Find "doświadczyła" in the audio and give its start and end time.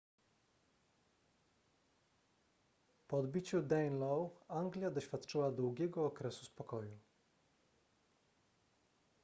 4.91-5.51